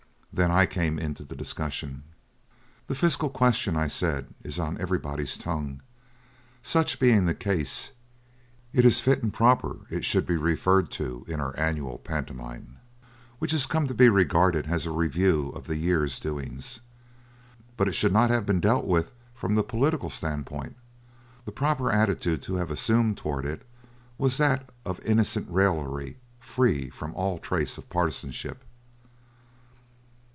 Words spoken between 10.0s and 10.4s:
should be